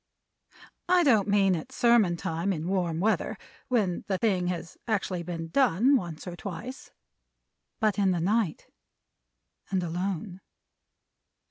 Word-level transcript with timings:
I 0.89 1.03
don't 1.03 1.27
mean 1.27 1.55
at 1.55 1.71
sermon 1.71 2.17
time 2.17 2.51
in 2.51 2.67
warm 2.67 2.99
weather 2.99 3.37
(when 3.67 4.03
the 4.07 4.17
thing 4.17 4.47
has 4.47 4.75
actually 4.87 5.21
been 5.21 5.49
done, 5.49 5.95
once 5.95 6.25
or 6.25 6.35
twice), 6.35 6.89
but 7.79 7.99
in 7.99 8.09
the 8.09 8.19
night, 8.19 8.65
and 9.69 9.83
alone. 9.83 10.41